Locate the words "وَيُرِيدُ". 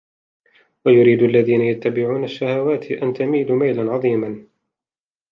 0.85-1.21